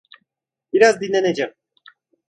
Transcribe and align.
Biraz 0.73 1.01
dinleneceğim. 1.01 1.53